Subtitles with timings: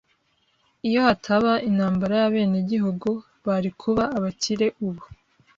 [0.87, 3.09] Iyo hataba intambara y'abenegihugu,
[3.45, 5.03] bari kuba abakire ubu.